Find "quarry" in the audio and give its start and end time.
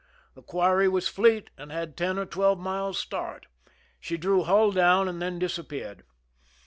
0.41-0.87